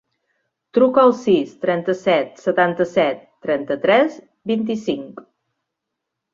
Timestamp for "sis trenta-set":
1.17-2.41